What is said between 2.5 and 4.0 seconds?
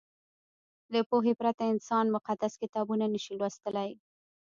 کتابونه نه شي لوستلی.